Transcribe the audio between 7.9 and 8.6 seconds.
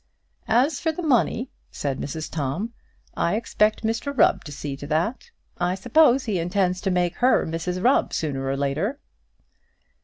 sooner or